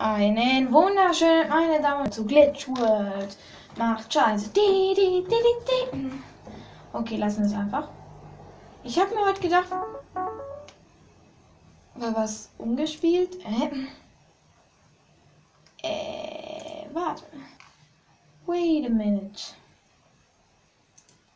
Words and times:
Einen 0.00 0.72
wunderschönen, 0.72 1.50
meine 1.50 1.82
Damen 1.82 2.10
zu 2.10 2.24
Glitch 2.24 2.66
World. 2.68 3.36
Macht 3.76 4.10
Scheiße. 4.10 4.48
Die, 4.48 4.94
die, 4.96 5.26
die. 5.28 6.10
Okay, 6.90 7.16
lassen 7.16 7.40
wir 7.40 7.46
es 7.48 7.52
einfach. 7.52 7.86
Ich 8.82 8.98
habe 8.98 9.14
mir 9.14 9.26
heute 9.26 9.42
gedacht, 9.42 9.70
war 11.96 12.16
was 12.16 12.48
umgespielt? 12.56 13.36
Äh, 13.44 13.68
äh 15.86 16.86
warte. 16.94 17.24
Wait 18.46 18.86
a 18.86 18.88
minute. 18.88 19.52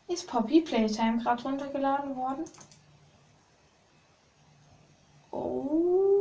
Ist 0.08 0.26
Poppy 0.26 0.62
Playtime 0.62 1.18
gerade 1.18 1.42
runtergeladen 1.42 2.16
worden? 2.16 2.46
Oh. 5.32 6.13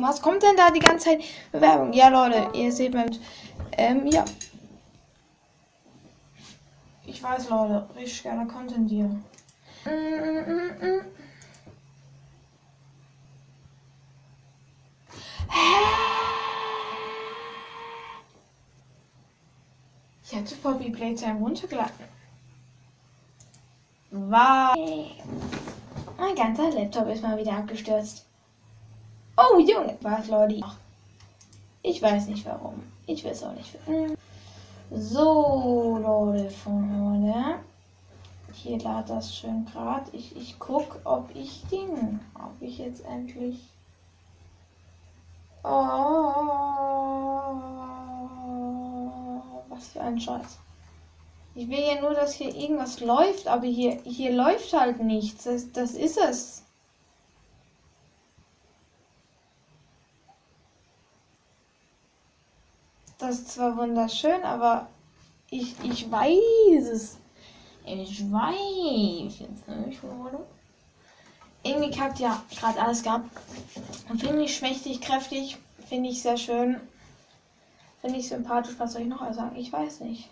Was 0.00 0.22
kommt 0.22 0.42
denn 0.42 0.56
da 0.56 0.70
die 0.70 0.80
ganze 0.80 1.06
Zeit? 1.06 1.24
Bewerbung. 1.52 1.92
Ja, 1.92 2.08
Leute, 2.08 2.56
ihr 2.56 2.72
seht 2.72 2.94
mal. 2.94 3.10
Ähm, 3.76 4.06
ja. 4.06 4.24
Ich 7.04 7.22
weiß, 7.22 7.48
Leute, 7.48 7.88
richtig 7.96 8.22
geiler 8.22 8.46
Content 8.46 8.88
hier. 8.90 9.06
Mm, 9.84 9.90
mm, 9.90 10.86
mm. 10.86 11.00
Ich 20.30 20.36
hatte 20.36 20.54
Poppy 20.56 20.90
Playtime 20.90 21.40
runtergeladen. 21.40 21.94
Wow. 24.10 24.76
Mein 26.18 26.34
ganzer 26.34 26.70
Laptop 26.70 27.08
ist 27.08 27.22
mal 27.22 27.38
wieder 27.38 27.52
abgestürzt. 27.52 28.27
Oh, 29.40 29.60
Junge. 29.60 29.96
Was, 30.00 30.26
Leute? 30.26 30.60
Ich 31.82 32.02
weiß 32.02 32.26
nicht 32.26 32.44
warum. 32.44 32.82
Ich 33.06 33.24
weiß 33.24 33.44
auch 33.44 33.52
nicht. 33.52 33.72
Warum. 33.86 34.16
So, 34.90 35.98
Leute, 36.02 36.50
von 36.50 37.22
heute. 37.22 37.60
Hier 38.52 38.80
lad 38.80 39.08
das 39.08 39.36
schön 39.36 39.64
gerade. 39.66 40.10
Ich, 40.12 40.34
ich 40.34 40.58
guck, 40.58 40.98
ob 41.04 41.30
ich 41.36 41.62
Ding. 41.70 42.18
Ob 42.34 42.60
ich 42.60 42.78
jetzt 42.78 43.04
endlich. 43.04 43.60
Oh, 45.62 45.68
was 49.68 49.86
für 49.92 50.00
ein 50.00 50.20
Scheiß. 50.20 50.58
Ich 51.54 51.68
will 51.68 51.78
ja 51.78 52.00
nur, 52.00 52.14
dass 52.14 52.34
hier 52.34 52.52
irgendwas 52.52 52.98
läuft, 52.98 53.46
aber 53.46 53.66
hier, 53.66 54.00
hier 54.02 54.32
läuft 54.32 54.72
halt 54.72 55.00
nichts. 55.00 55.44
Das, 55.44 55.70
das 55.70 55.92
ist 55.92 56.18
es. 56.18 56.64
Das 63.18 63.30
ist 63.30 63.50
zwar 63.50 63.76
wunderschön, 63.76 64.44
aber 64.44 64.86
ich, 65.50 65.74
ich 65.82 66.08
weiß 66.08 66.86
es. 66.92 67.16
Ich 67.84 68.30
weiß 68.30 69.38
jetzt 69.40 69.68
nicht? 69.68 70.00
Irgendwie 71.64 71.90
kackt 71.90 72.20
ja 72.20 72.40
gerade 72.56 72.80
alles 72.80 73.02
gehabt. 73.02 73.28
Finde 74.18 74.44
ich 74.44 74.56
schmächtig, 74.56 75.00
kräftig. 75.00 75.58
Finde 75.88 76.10
ich 76.10 76.22
sehr 76.22 76.36
schön. 76.36 76.80
Finde 78.00 78.18
ich 78.18 78.28
sympathisch. 78.28 78.76
Was 78.78 78.92
soll 78.92 79.02
ich 79.02 79.08
noch 79.08 79.32
sagen? 79.32 79.56
Ich 79.56 79.72
weiß 79.72 80.00
nicht. 80.00 80.28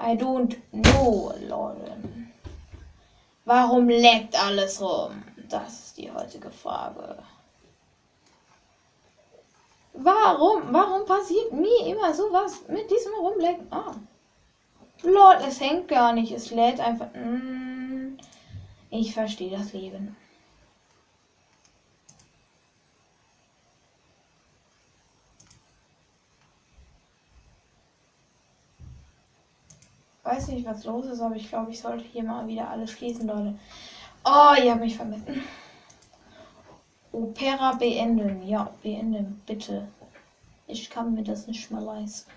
I 0.00 0.16
don't 0.16 0.56
know, 0.70 1.34
Leute. 1.46 1.98
Warum 3.44 3.88
leckt 3.88 4.40
alles 4.42 4.80
rum? 4.80 5.22
Das 5.48 5.86
ist 5.86 5.98
die 5.98 6.10
heutige 6.10 6.50
Frage. 6.50 7.18
Warum? 9.94 10.72
Warum 10.72 11.04
passiert 11.06 11.52
mir 11.52 11.86
immer 11.86 12.14
sowas 12.14 12.64
mit 12.68 12.90
diesem 12.90 13.14
Rumlecken? 13.14 13.66
Ah. 13.70 13.94
Lord, 15.02 15.46
es 15.46 15.60
hängt 15.60 15.88
gar 15.88 16.12
nicht. 16.12 16.32
Es 16.32 16.50
lädt 16.50 16.80
einfach. 16.80 17.08
Mm, 17.14 18.16
ich 18.90 19.12
verstehe 19.12 19.56
das 19.56 19.72
Leben. 19.72 20.16
weiß 30.32 30.48
nicht, 30.48 30.66
was 30.66 30.84
los 30.84 31.06
ist, 31.06 31.20
aber 31.20 31.36
ich 31.36 31.48
glaube, 31.48 31.70
ich 31.70 31.80
sollte 31.80 32.04
hier 32.04 32.22
mal 32.22 32.46
wieder 32.46 32.68
alles 32.68 32.90
schließen, 32.90 33.26
Leute. 33.26 33.58
Oh, 34.24 34.54
ihr 34.62 34.70
habt 34.70 34.80
mich 34.80 34.96
vermissen. 34.96 35.42
Opera 37.12 37.74
beenden. 37.74 38.46
Ja, 38.46 38.70
beenden, 38.82 39.42
bitte. 39.46 39.88
Ich 40.66 40.88
kann 40.90 41.14
mir 41.14 41.22
das 41.22 41.46
nicht 41.46 41.70
mehr 41.70 41.82
leisten. 41.82 42.30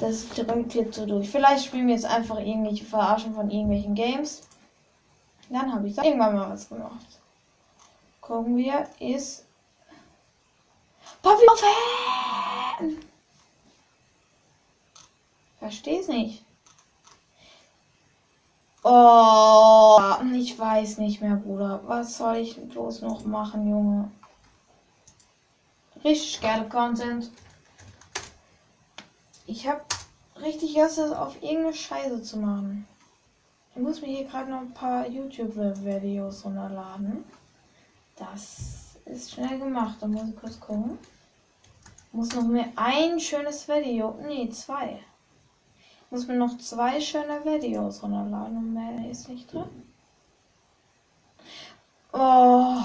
Das 0.00 0.28
drückt 0.30 0.74
jetzt 0.74 0.94
so 0.96 1.06
durch. 1.06 1.28
Vielleicht 1.28 1.66
spielen 1.66 1.88
wir 1.88 1.94
jetzt 1.94 2.06
einfach 2.06 2.38
irgendwelche 2.38 2.84
Verarschen 2.84 3.34
von 3.34 3.50
irgendwelchen 3.50 3.94
Games. 3.94 4.42
Dann 5.50 5.72
habe 5.72 5.88
ich 5.88 5.98
irgendwann 5.98 6.34
mal 6.36 6.50
was 6.50 6.68
gemacht. 6.68 7.06
Gucken 8.20 8.56
wir, 8.56 8.86
ist 9.00 9.44
Poppy 11.22 11.44
Fan! 11.56 12.96
Versteh's 15.58 16.08
nicht. 16.08 16.44
Oh, 18.82 20.00
ich 20.34 20.58
weiß 20.58 20.98
nicht 20.98 21.20
mehr, 21.20 21.36
Bruder. 21.36 21.82
Was 21.84 22.16
soll 22.16 22.36
ich 22.36 22.56
bloß 22.56 23.02
noch 23.02 23.26
machen, 23.26 23.68
Junge? 23.68 24.10
Richtig 26.02 26.40
geile 26.40 26.66
Content. 26.66 27.30
Ich 29.46 29.68
hab 29.68 29.84
richtig 30.40 30.76
Lust, 30.76 30.98
auf 30.98 31.42
irgendeine 31.42 31.74
Scheiße 31.74 32.22
zu 32.22 32.38
machen. 32.38 32.86
Ich 33.74 33.82
muss 33.82 34.00
mir 34.00 34.08
hier 34.08 34.24
gerade 34.24 34.50
noch 34.50 34.60
ein 34.60 34.72
paar 34.72 35.06
YouTube-Videos 35.06 36.44
runterladen. 36.46 37.24
Das 38.16 38.96
ist 39.04 39.32
schnell 39.32 39.58
gemacht. 39.58 39.96
Da 40.00 40.06
muss 40.06 40.28
ich 40.28 40.36
kurz 40.36 40.58
gucken. 40.58 40.98
Muss 42.12 42.34
noch 42.34 42.44
mehr 42.44 42.68
ein 42.76 43.20
schönes 43.20 43.68
Video. 43.68 44.18
Nee, 44.26 44.48
zwei 44.48 45.00
muss 46.10 46.26
mir 46.26 46.34
noch 46.34 46.58
zwei 46.58 47.00
schöne 47.00 47.44
Videos 47.44 48.02
runterladen 48.02 48.56
und 48.56 48.74
mehr 48.74 49.10
ist 49.10 49.28
nicht 49.28 49.52
drin. 49.52 49.64
Oh, 52.12 52.76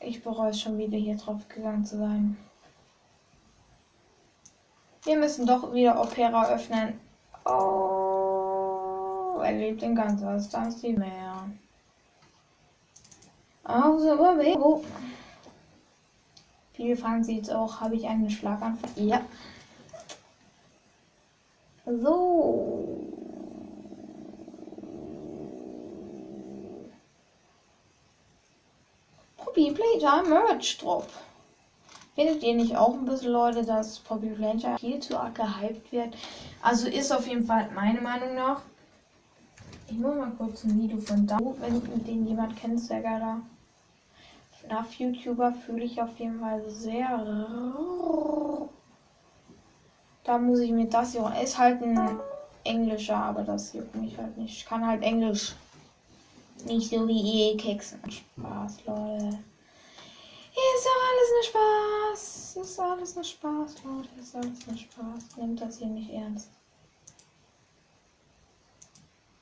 ich 0.00 0.22
bereue 0.22 0.50
es 0.50 0.60
schon 0.60 0.78
wieder 0.78 0.96
hier 0.96 1.16
drauf 1.16 1.46
gegangen 1.48 1.84
zu 1.84 1.98
sein. 1.98 2.38
Wir 5.04 5.18
müssen 5.18 5.46
doch 5.46 5.74
wieder 5.74 6.00
Opera 6.00 6.48
öffnen. 6.48 6.98
Oh, 7.44 9.40
er 9.42 9.52
lebt 9.52 9.82
in 9.82 9.94
Kansas, 9.94 10.48
da 10.48 10.66
ist 10.68 10.82
die 10.82 10.94
Meer. 10.94 11.50
Also, 13.64 14.18
wo? 14.18 14.84
Viele 16.72 16.96
fragen 16.96 17.22
sich 17.22 17.36
jetzt 17.36 17.52
auch, 17.52 17.80
habe 17.80 17.96
ich 17.96 18.06
einen 18.06 18.30
Schlaganfall? 18.30 18.90
Ja. 18.96 19.20
So. 21.84 22.98
Poppy 29.36 29.72
Playtime 29.72 30.28
Merch 30.28 30.78
Drop. 30.78 31.08
Findet 32.14 32.42
ihr 32.42 32.54
nicht 32.54 32.76
auch 32.76 32.94
ein 32.94 33.04
bisschen, 33.04 33.32
Leute, 33.32 33.64
dass 33.64 33.98
Poppy 33.98 34.28
Playtime 34.28 34.78
viel 34.78 35.00
zu 35.00 35.18
arg 35.18 35.34
gehypt 35.34 35.90
wird? 35.90 36.14
Also 36.62 36.86
ist 36.88 37.10
auf 37.10 37.26
jeden 37.26 37.46
Fall 37.46 37.68
meine 37.74 38.00
Meinung 38.00 38.34
nach. 38.34 38.62
Ich 39.88 39.98
muss 39.98 40.14
mal 40.14 40.30
kurz 40.38 40.62
ein 40.64 40.80
Video 40.80 40.98
von 40.98 41.26
da, 41.26 41.38
wenn 41.58 42.04
den 42.04 42.26
jemand 42.26 42.56
kennt, 42.56 42.80
sehr 42.80 43.02
geiler. 43.02 43.40
Nach 44.68 44.88
YouTuber 44.90 45.52
fühle 45.52 45.84
ich 45.84 46.00
auf 46.00 46.16
jeden 46.18 46.38
Fall 46.38 46.62
sehr 46.68 47.08
da 50.24 50.38
muss 50.38 50.60
ich 50.60 50.70
mir 50.70 50.86
das 50.86 51.12
hier. 51.12 51.32
Ist 51.42 51.58
halt 51.58 51.82
ein 51.82 52.20
englischer, 52.64 53.16
aber 53.16 53.42
das 53.42 53.72
juckt 53.72 53.94
mich 53.94 54.16
halt 54.16 54.36
nicht. 54.38 54.58
Ich 54.58 54.66
kann 54.66 54.86
halt 54.86 55.02
Englisch. 55.02 55.54
Nicht 56.64 56.90
so 56.90 57.08
wie 57.08 57.50
ihr 57.50 57.56
Keksen. 57.56 57.98
Spaß, 58.08 58.84
Leute. 58.86 59.38
Ist 60.54 60.86
doch 60.86 61.00
alles 61.08 61.30
nur 61.32 61.44
Spaß. 61.50 62.56
Ist 62.56 62.80
alles 62.80 63.14
nur 63.16 63.24
Spaß, 63.24 63.84
Leute. 63.84 64.08
Ist 64.20 64.36
alles 64.36 64.66
nur 64.66 64.76
Spaß. 64.76 65.36
Nehmt 65.38 65.60
das 65.60 65.78
hier 65.78 65.88
nicht 65.88 66.10
ernst. 66.10 66.50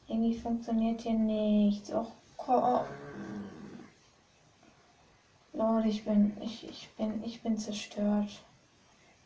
Irgendwie 0.08 0.38
funktioniert 0.38 1.00
hier 1.02 1.12
nichts. 1.12 1.92
Och 1.92 2.10
komm. 2.36 2.80
Leute, 5.52 5.88
ich 5.88 6.04
bin, 6.04 6.36
ich, 6.40 6.68
ich 6.68 6.88
bin, 6.96 7.22
ich 7.22 7.42
bin 7.42 7.58
zerstört. 7.58 8.42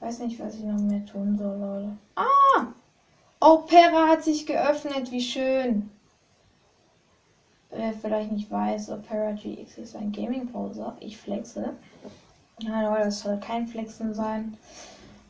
Weiß 0.05 0.19
nicht, 0.19 0.39
was 0.39 0.57
ich 0.57 0.65
noch 0.65 0.79
mehr 0.79 1.07
tun 1.07 1.39
soll, 1.39 1.57
Leute. 1.59 1.97
Ah! 2.15 2.67
Opera 3.41 4.07
hat 4.07 4.23
sich 4.23 4.45
geöffnet, 4.45 5.11
wie 5.11 5.23
schön. 5.23 5.89
Wer 7.71 7.95
vielleicht 7.95 8.31
nicht 8.31 8.51
weiß, 8.51 8.91
Opera 8.91 9.33
GX 9.33 9.79
ist 9.79 9.97
ein 9.97 10.13
Gaming-Browser. 10.13 10.95
Ich 11.01 11.17
flexe. 11.17 11.71
Ja, 12.61 12.83
Leute, 12.83 13.07
das 13.07 13.21
soll 13.21 13.41
kein 13.41 13.67
Flexen 13.67 14.13
sein. 14.13 14.59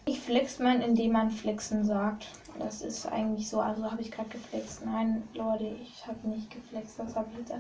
Ich 0.07 0.19
flext 0.19 0.59
man, 0.59 0.83
indem 0.83 1.13
man 1.13 1.31
Flexen 1.31 1.85
sagt. 1.85 2.27
Das 2.59 2.83
ist 2.83 3.07
eigentlich 3.07 3.49
so, 3.49 3.61
also 3.61 3.89
habe 3.89 4.03
ich 4.03 4.11
gerade 4.11 4.29
geflext. 4.29 4.85
Nein, 4.85 5.23
Leute, 5.35 5.67
ich 5.67 6.05
habe 6.05 6.29
nicht 6.29 6.51
geflext. 6.51 6.99
Das 6.99 7.15
habe 7.15 7.29
ich 7.33 7.49
jetzt. 7.49 7.55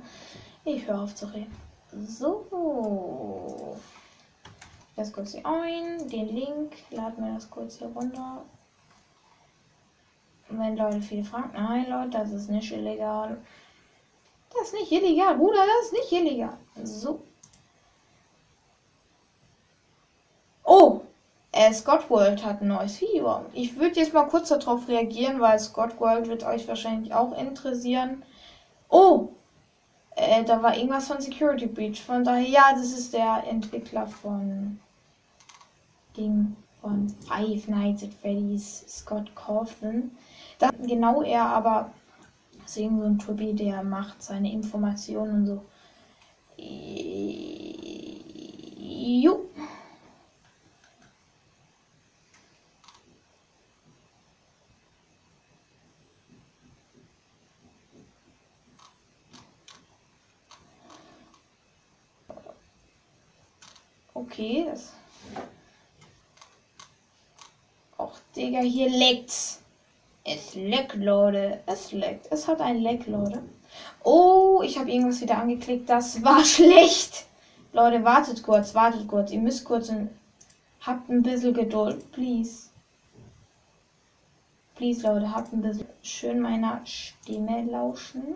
Ich 0.64 0.88
höre 0.88 1.02
auf 1.02 1.14
zu 1.14 1.26
reden. 1.26 1.54
So. 1.92 3.76
Das 4.96 5.12
kurz 5.12 5.32
hier 5.32 5.44
ein, 5.44 6.08
den 6.08 6.28
Link, 6.28 6.72
laden 6.90 7.24
wir 7.24 7.34
das 7.34 7.50
kurz 7.50 7.78
hier 7.78 7.88
runter. 7.88 8.44
Wenn 10.48 10.76
Leute 10.76 11.00
viele 11.00 11.24
fragen, 11.24 11.50
nein 11.54 11.88
Leute, 11.90 12.10
das 12.10 12.30
ist 12.30 12.48
nicht 12.48 12.70
illegal. 12.70 13.38
Das 14.52 14.68
ist 14.68 14.74
nicht 14.74 14.92
illegal, 14.92 15.36
Bruder, 15.36 15.58
das 15.58 15.86
ist 15.86 15.92
nicht 15.92 16.12
illegal. 16.12 16.56
So. 16.84 17.22
Oh, 20.62 21.00
äh, 21.50 21.72
Scott 21.72 22.08
World 22.08 22.44
hat 22.44 22.62
ein 22.62 22.68
neues 22.68 23.00
Video. 23.00 23.44
Ich 23.52 23.76
würde 23.76 24.00
jetzt 24.00 24.14
mal 24.14 24.28
kurz 24.28 24.48
darauf 24.48 24.86
reagieren, 24.86 25.40
weil 25.40 25.58
Scott 25.58 25.98
World 26.00 26.28
wird 26.28 26.44
euch 26.44 26.68
wahrscheinlich 26.68 27.12
auch 27.12 27.36
interessieren. 27.36 28.24
Oh, 28.88 29.30
äh, 30.16 30.44
da 30.44 30.62
war 30.62 30.76
irgendwas 30.76 31.08
von 31.08 31.20
Security 31.20 31.66
Breach. 31.66 32.02
Von 32.02 32.24
daher, 32.24 32.48
ja, 32.48 32.72
das 32.72 32.92
ist 32.92 33.12
der 33.12 33.44
Entwickler 33.48 34.06
von 34.06 34.78
Ding 36.16 36.56
von 36.80 37.08
Five 37.26 37.66
Nights 37.68 38.04
at 38.04 38.14
Freddy's, 38.14 38.84
Scott 38.88 39.34
Coughlin. 39.34 40.10
Das, 40.58 40.70
genau 40.86 41.22
er, 41.22 41.46
aber 41.46 41.90
ist 42.64 42.76
irgend 42.76 43.00
so 43.00 43.06
ein 43.06 43.18
Tobi, 43.18 43.52
der 43.54 43.82
macht 43.82 44.22
seine 44.22 44.52
Informationen 44.52 45.34
und 45.34 45.46
so. 45.46 45.64
Jo. 48.78 49.40
Okay, 64.34 64.66
das. 64.68 64.92
Och, 67.96 68.18
Digga, 68.34 68.62
hier 68.62 68.90
leckt's. 68.90 69.60
Es 70.24 70.56
leckt, 70.56 70.96
Leute. 70.96 71.60
Es 71.66 71.92
leckt. 71.92 72.26
Es 72.32 72.48
hat 72.48 72.60
ein 72.60 72.80
Leck, 72.80 73.06
Leute. 73.06 73.44
Oh, 74.02 74.60
ich 74.64 74.76
habe 74.76 74.90
irgendwas 74.90 75.20
wieder 75.20 75.38
angeklickt. 75.38 75.88
Das 75.88 76.20
war 76.24 76.44
schlecht. 76.44 77.26
Leute, 77.72 78.02
wartet 78.02 78.42
kurz, 78.42 78.74
wartet 78.74 79.06
kurz. 79.06 79.30
Ihr 79.30 79.38
müsst 79.38 79.64
kurz 79.64 79.88
ein. 79.88 80.10
Habt 80.80 81.08
ein 81.08 81.22
bisschen 81.22 81.54
Geduld, 81.54 82.10
please. 82.10 82.70
Please, 84.74 85.06
Leute, 85.06 85.30
habt 85.30 85.52
ein 85.52 85.62
bisschen 85.62 85.86
schön 86.02 86.40
meiner 86.40 86.84
Stimme 86.84 87.62
lauschen. 87.70 88.34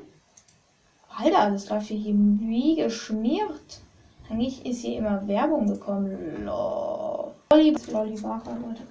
Alter, 1.09 1.51
das 1.51 1.69
läuft 1.69 1.89
hier 1.89 2.15
wie 2.15 2.77
geschmiert. 2.77 3.81
Eigentlich 4.31 4.65
ist 4.67 4.83
hier 4.83 4.99
immer 4.99 5.27
Werbung 5.27 5.67
gekommen. 5.67 6.45
Lolli, 6.45 7.75
Lolli 7.91 8.23
war 8.23 8.43
Leute. 8.45 8.83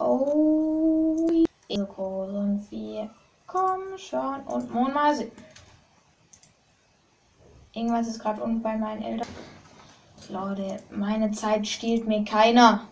Oh, 0.00 1.44
so 1.68 1.86
groß 1.86 2.30
und 2.30 2.70
wir 2.70 3.10
kommen 3.46 3.98
schon 3.98 4.40
und 4.42 4.72
Mond 4.72 4.94
mal 4.94 5.14
sehen. 5.16 5.32
Irgendwas 7.72 8.06
ist 8.06 8.20
gerade 8.20 8.42
unten 8.42 8.62
bei 8.62 8.76
meinen 8.76 9.02
Eltern. 9.02 9.26
Leute, 10.28 10.82
meine 10.90 11.30
Zeit 11.30 11.66
stiehlt 11.66 12.06
mir 12.06 12.24
keiner. 12.24 12.86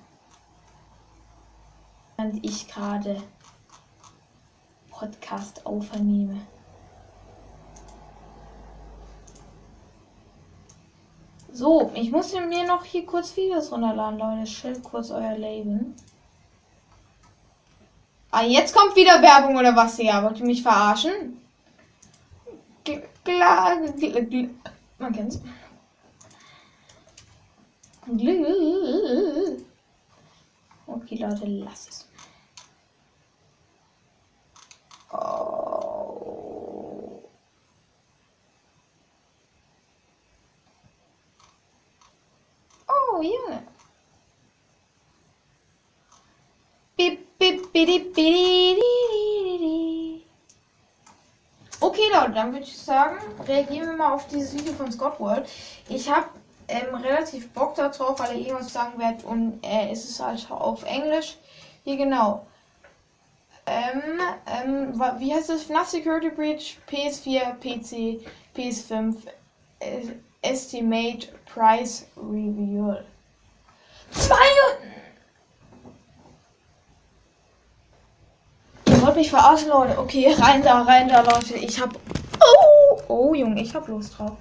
Während 2.17 2.45
ich 2.45 2.67
gerade 2.69 3.23
Podcast 4.91 5.67
aufnehme. 5.67 6.41
So, 11.53 11.91
ich 11.95 12.11
muss 12.11 12.33
mir 12.35 12.67
noch 12.67 12.85
hier 12.85 13.05
kurz 13.05 13.37
Videos 13.37 13.71
runterladen, 13.73 14.19
Leute. 14.19 14.47
Schild 14.47 14.83
kurz 14.83 15.11
euer 15.11 15.37
Leben. 15.37 15.95
Ah, 18.31 18.43
jetzt 18.43 18.75
kommt 18.75 18.97
wieder 18.97 19.23
Werbung 19.23 19.57
oder 19.57 19.75
was 19.75 19.97
hier? 19.97 20.23
Wollt 20.23 20.39
ihr 20.41 20.47
mich 20.47 20.63
verarschen? 20.63 21.41
Klar, 23.25 23.77
man 24.99 25.13
kennt's. 25.13 25.41
Okay, 30.87 31.17
Leute, 31.17 31.45
lass 31.47 31.89
es. 31.89 32.09
Oh. 35.13 35.97
Oh, 42.87 43.23
Junge. 43.23 43.67
Bip, 46.97 47.39
bip, 47.39 47.73
bip, 47.73 48.15
bip, 48.15 48.15
Okay, 51.81 52.09
Leute, 52.13 52.33
dann 52.33 52.53
würde 52.53 52.65
ich 52.65 52.79
sagen, 52.79 53.19
reagieren 53.47 53.89
wir 53.91 53.97
mal 53.97 54.13
auf 54.13 54.29
dieses 54.29 54.55
Video 54.55 54.73
von 54.75 54.93
Scott 54.93 55.19
World. 55.19 55.49
Ich 55.89 56.09
habe 56.09 56.29
ähm, 56.69 56.95
relativ 56.95 57.51
Bock 57.53 57.75
darauf, 57.75 58.19
weil 58.19 58.31
er 58.31 58.37
irgendwas 58.37 58.73
sagen 58.73 58.99
wird 58.99 59.25
und 59.25 59.61
äh, 59.65 59.93
ist 59.93 60.09
es 60.09 60.21
halt 60.21 60.51
auf 60.51 60.83
Englisch. 60.85 61.37
Hier 61.85 61.97
genau. 61.97 62.47
Ähm, 63.67 64.21
ähm, 64.47 65.03
wie 65.19 65.35
heißt 65.35 65.49
das? 65.49 65.65
FNAF 65.65 65.89
Security 65.89 66.31
Breach, 66.31 66.79
PS4, 66.89 67.55
PC, 67.61 68.25
PS5, 68.57 69.17
äh, 69.81 70.03
Estimate 70.43 71.29
Price 71.53 72.07
Reveal. 72.17 73.05
Zwei 74.13 74.35
Ihr 78.87 79.03
wollt 79.03 79.17
mich 79.17 79.31
verarschen, 79.31 79.69
Leute. 79.69 79.99
Okay, 79.99 80.33
rein 80.39 80.63
da, 80.63 80.83
rein 80.83 81.09
da, 81.09 81.23
Leute. 81.23 81.57
Ich 81.57 81.81
hab. 81.81 81.91
Junge, 83.37 83.63
ich 83.63 83.75
hab 83.75 83.89
Lust 83.89 84.19
drauf. 84.19 84.33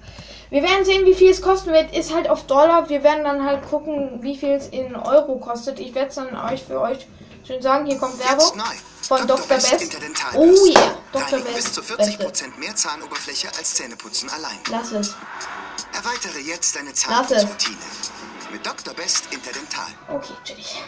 Wir 0.50 0.62
werden 0.62 0.84
sehen, 0.84 1.04
wie 1.06 1.14
viel 1.14 1.30
es 1.30 1.42
kosten 1.42 1.72
wird. 1.72 1.94
Ist 1.94 2.14
halt 2.14 2.28
auf 2.28 2.46
Dollar. 2.46 2.88
Wir 2.88 3.02
werden 3.02 3.24
dann 3.24 3.44
halt 3.44 3.68
gucken, 3.68 4.22
wie 4.22 4.36
viel 4.36 4.52
es 4.52 4.68
in 4.68 4.94
Euro 4.96 5.36
kostet. 5.36 5.80
Ich 5.80 5.94
werde 5.94 6.08
es 6.08 6.14
dann 6.14 6.36
euch 6.36 6.62
für 6.64 6.80
euch 6.80 7.06
schön 7.46 7.60
sagen. 7.62 7.86
Hier 7.86 7.98
kommt 7.98 8.18
Werbung 8.18 8.60
von 9.02 9.26
Dr. 9.26 9.46
Best. 9.46 9.70
Best. 9.70 9.96
Oh 10.34 10.66
yeah, 10.66 10.94
Dr. 11.12 11.40
Best. 11.40 11.54
bis 11.54 11.72
zu 11.72 11.80
40% 11.80 12.58
mehr 12.58 12.74
Zahnoberfläche 12.74 13.48
als 13.56 13.74
Zähneputzen 13.74 14.28
allein. 14.30 14.58
Lass 14.70 14.92
es. 14.92 15.14
Erweitere 15.92 16.40
jetzt 16.40 16.76
deine 16.76 16.92
Zahnarztroutine 16.92 17.76
mit 18.52 18.64
Dr. 18.64 18.94
Best 18.94 19.32
Interdental. 19.32 19.86
Okay, 20.08 20.32
chillig. 20.44 20.82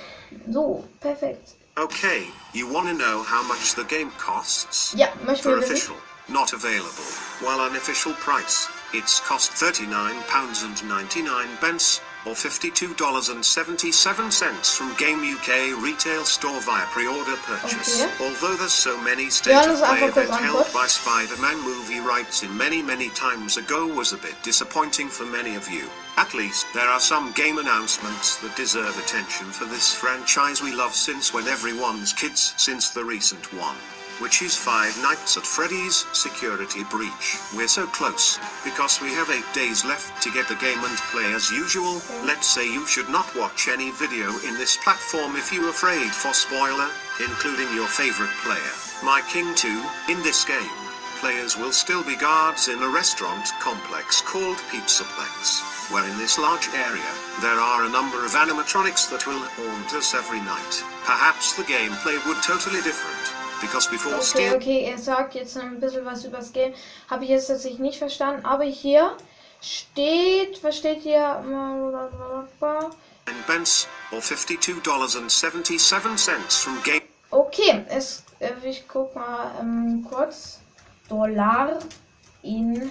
So, 0.51 0.85
perfekt. 1.01 1.55
Okay, 1.77 2.27
you 2.53 2.67
want 2.67 2.89
to 2.89 2.95
know 2.95 3.23
how 3.23 3.43
much 3.47 3.75
the 3.77 3.85
game 3.85 4.11
costs? 4.19 4.95
Ja, 4.97 5.07
möchten 5.25 5.49
wir 5.49 5.59
wissen. 5.59 5.75
official, 5.75 5.97
not 6.29 6.53
available. 6.53 7.05
While 7.41 7.61
unofficial 7.61 8.15
price, 8.15 8.69
it's 8.93 9.21
cost 9.21 9.53
£39.99 9.53 11.61
pence, 11.61 12.01
or 12.27 12.33
$52.77 12.33 14.77
from 14.77 14.93
Game 14.97 15.21
UK 15.21 15.81
retail 15.83 16.25
store 16.25 16.61
via 16.61 16.85
pre-order 16.87 17.37
purchase. 17.37 18.03
Okay. 18.03 18.25
Although 18.25 18.57
there's 18.57 18.73
so 18.73 19.01
many 19.03 19.25
Ja, 19.25 19.31
state 19.31 19.53
das 19.53 19.67
of 19.67 19.73
ist 19.75 19.85
play 19.85 20.09
event 20.09 20.31
held 20.31 20.73
by 20.73 20.87
Spider-Man 20.87 21.61
movie 21.63 22.01
rights 22.01 22.43
in 22.43 22.57
many 22.57 22.83
many 22.83 23.11
times 23.11 23.57
ago 23.57 23.87
was 23.87 24.13
a 24.13 24.19
bit 24.19 24.35
disappointing 24.43 25.09
for 25.09 25.27
many 25.27 25.55
of 25.55 25.71
you. 25.71 25.89
At 26.17 26.35
least 26.35 26.67
there 26.75 26.89
are 26.89 27.01
some 27.01 27.31
game 27.33 27.59
announcements 27.59 28.39
that 28.39 28.57
deserve 28.57 28.99
attention 28.99 29.53
for 29.53 29.67
this 29.67 29.95
franchise 29.95 30.61
we 30.61 30.73
love 30.73 30.95
since 30.95 31.33
when 31.33 31.47
everyone's 31.47 32.13
kids 32.13 32.53
since 32.57 32.91
the 32.91 33.05
recent 33.05 33.53
one 33.53 33.77
which 34.21 34.43
is 34.43 34.57
Five 34.57 34.97
Nights 35.03 35.37
at 35.37 35.47
Freddy's 35.47 36.07
Security 36.13 36.85
Breach. 36.85 37.39
We're 37.55 37.69
so 37.69 37.87
close, 37.87 38.39
because 38.65 39.01
we 39.01 39.15
have 39.15 39.31
8 39.31 39.45
days 39.55 39.85
left 39.85 40.23
to 40.23 40.33
get 40.33 40.49
the 40.49 40.57
game 40.57 40.83
and 40.83 40.99
play 41.13 41.33
as 41.33 41.51
usual. 41.51 42.03
Let's 42.25 42.47
say 42.47 42.67
you 42.67 42.87
should 42.87 43.09
not 43.09 43.35
watch 43.37 43.69
any 43.69 43.91
video 43.93 44.29
in 44.49 44.55
this 44.55 44.77
platform 44.83 45.37
if 45.37 45.53
you're 45.53 45.71
afraid 45.71 46.11
for 46.11 46.35
spoiler, 46.35 46.91
including 47.21 47.73
your 47.75 47.87
favorite 47.87 48.35
player, 48.43 48.75
My 49.05 49.23
King 49.31 49.55
2. 49.55 49.69
In 50.09 50.23
this 50.23 50.45
game, 50.45 50.79
players 51.21 51.57
will 51.57 51.73
still 51.73 52.03
be 52.03 52.17
guards 52.17 52.69
in 52.69 52.83
a 52.83 52.89
restaurant 52.89 53.49
complex 53.61 54.21
called 54.21 54.59
Pizzaplex. 54.71 55.79
where 55.91 56.05
in 56.05 56.19
this 56.19 56.39
large 56.39 56.69
area, 56.75 57.13
there 57.41 57.59
are 57.59 57.85
a 57.85 57.89
number 57.89 58.25
of 58.25 58.33
animatronics 58.33 59.09
that 59.09 59.27
will 59.27 59.41
haunt 59.57 59.95
us 59.95 60.15
every 60.15 60.41
night. 60.41 60.85
Perhaps 61.05 61.57
the 61.57 61.63
gameplay 61.63 62.21
would 62.27 62.43
totally 62.43 62.83
different. 62.83 63.38
Because 63.61 63.91
before 63.91 64.15
Okay, 64.15 64.55
okay, 64.55 64.85
er 64.85 64.99
sagt 64.99 65.35
jetzt 65.35 65.57
ein 65.57 65.81
bisschen 65.81 66.05
was 66.05 66.25
über 66.25 66.39
das 66.39 66.53
Game. 66.53 66.73
Habe 67.09 67.25
ich 67.25 67.31
jetzt 67.31 67.49
tatsächlich 67.49 67.81
nicht 67.81 67.99
verstanden. 67.99 68.45
Aber 68.45 68.63
hier 68.65 69.17
steht, 69.61 70.63
was 70.63 70.79
steht 70.79 71.03
hier? 71.03 71.43
pence 73.47 73.89
or 74.13 74.21
$52.77 74.21 76.51
from 76.51 76.83
game 76.83 77.03
Okay, 77.31 77.85
es, 77.89 78.25
äh, 78.41 78.53
ich 78.65 78.89
guck 78.89 79.15
mal 79.15 79.55
ähm, 79.61 80.03
kurz. 80.09 80.61
Dollar 81.09 81.79
in 82.43 82.91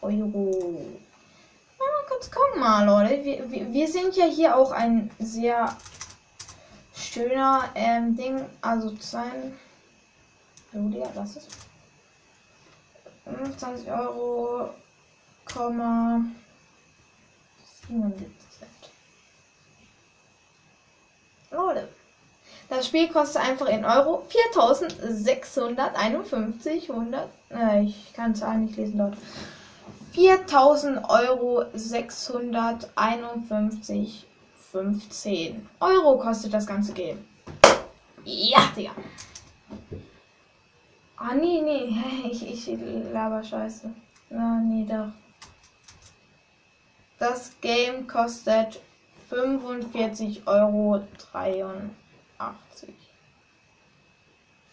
Euro. 0.00 0.84
Mal 1.78 1.86
kurz 2.08 2.30
gucken 2.30 2.60
mal, 2.60 2.84
Leute. 2.84 3.24
Wir, 3.24 3.50
wir, 3.50 3.72
wir 3.72 3.88
sind 3.88 4.16
ja 4.16 4.26
hier 4.26 4.56
auch 4.56 4.72
ein 4.72 5.10
sehr 5.18 5.76
schöner 6.96 7.70
ähm, 7.74 8.16
Ding. 8.16 8.44
Also 8.60 8.94
sein. 9.00 9.58
Digga, 10.72 11.10
was 11.14 11.36
ist? 11.36 11.48
25 13.24 13.90
Euro, 13.90 14.70
Komma 15.44 16.20
77 17.88 18.28
Cent. 18.50 18.70
Leute. 21.50 21.88
Das 22.68 22.86
Spiel 22.86 23.08
kostet 23.08 23.42
einfach 23.42 23.68
in 23.68 23.84
Euro 23.84 24.24
4651, 24.28 26.90
100. 26.90 27.28
Äh, 27.50 27.82
ich 27.84 28.12
kann 28.12 28.34
Zahlen 28.34 28.64
nicht 28.66 28.76
lesen 28.76 28.98
dort. 28.98 29.16
4000 30.12 31.08
Euro 31.08 31.64
651 31.74 34.26
15 34.76 35.66
Euro 35.80 36.18
kostet 36.18 36.52
das 36.52 36.66
ganze 36.66 36.92
Game. 36.92 37.24
Ja, 38.24 38.70
Digga. 38.76 38.90
Ah, 41.16 41.34
nee, 41.34 41.62
nee. 41.62 41.96
Ich, 42.30 42.68
ich 42.68 42.78
laber 43.10 43.42
Scheiße. 43.42 43.90
Na, 44.28 44.60
nee, 44.60 44.84
doch. 44.84 45.12
Das 47.18 47.58
Game 47.62 48.06
kostet 48.06 48.80
45,83 49.30 50.46
Euro. 50.46 51.00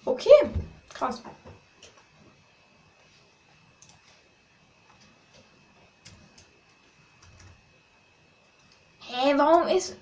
Okay, 0.04 0.50
krass. 0.90 1.24
Hä, 9.14 9.38
warum 9.38 9.68
ist. 9.68 9.96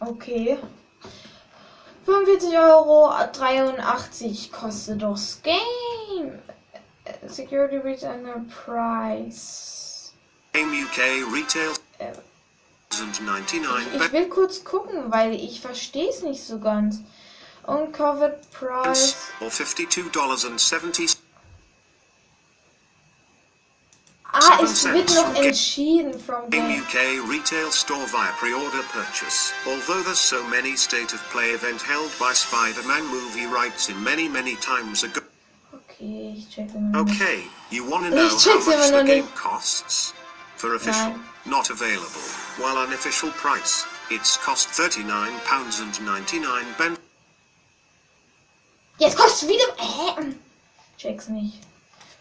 Okay. 0.00 0.58
45 2.06 2.56
Euro 2.58 3.10
83 3.32 4.52
kostet 4.52 5.02
das 5.02 5.40
Game. 5.42 6.38
Security 7.26 7.78
Breach 7.78 8.02
Enterprise. 8.02 10.12
Game 10.52 10.72
UK 10.72 10.98
Retail 11.34 11.72
Äh, 11.98 12.12
2099 12.90 14.00
ich 14.06 14.12
will 14.12 14.28
kurz 14.28 14.64
gucken, 14.64 15.10
weil 15.12 15.34
ich 15.34 15.60
verstehe 15.60 16.08
es 16.08 16.22
nicht 16.22 16.42
so 16.42 16.58
ganz. 16.58 17.00
Uncovered 17.66 18.38
Price. 18.52 19.16
or 19.40 19.48
$52.70 19.48 21.16
wird 24.84 25.14
noch 25.14 25.34
entschieden 25.34 26.18
from. 26.18 26.46
UK 26.46 27.28
retail 27.28 27.70
store 27.70 28.06
via 28.06 28.32
pre-order 28.38 28.82
purchase. 28.92 29.52
Although 29.66 30.02
there's 30.02 30.20
so 30.20 30.42
many 30.44 30.76
state 30.76 31.12
of 31.14 31.20
play 31.30 31.50
event 31.50 31.82
held 31.82 32.10
by 32.18 32.32
Spider-Man 32.34 33.06
movie 33.06 33.46
rights 33.46 33.88
in 33.88 34.02
many 34.02 34.28
many 34.28 34.56
times 34.56 35.04
ago. 35.04 35.20
Okay, 35.72 36.34
ich 36.36 36.50
check 36.50 36.74
noch. 36.74 37.02
Okay, 37.02 37.44
you 37.70 37.88
wanna 37.88 38.10
know 38.10 38.26
Ich 38.26 38.44
how 38.44 38.58
much 38.58 38.90
the 38.90 39.04
game 39.04 39.28
costs? 39.34 40.12
For 40.56 40.74
official, 40.74 41.10
Nein. 41.10 41.20
not 41.44 41.70
available. 41.70 42.22
While 42.58 42.78
unofficial 42.78 43.30
price, 43.32 43.84
it's 44.10 44.38
cost 44.38 44.68
39 44.68 45.38
pounds 45.44 45.80
and 45.80 45.92
99 46.00 46.64
pence. 46.78 46.98
Jetzt 48.98 49.16
kostet 49.16 49.48
wieder. 49.48 49.66
Hä? 49.76 50.34
Check's 50.96 51.28
nicht. 51.28 51.58